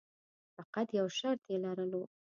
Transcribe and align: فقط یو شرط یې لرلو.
فقط 0.55 0.87
یو 0.99 1.07
شرط 1.17 1.41
یې 1.51 1.57
لرلو. 1.63 2.01